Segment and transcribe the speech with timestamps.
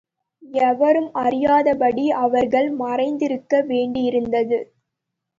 [0.43, 4.59] எவரும் அறியாதபடி அவர்கள் மறைந்திருக்க வேண்டியிருந்தது.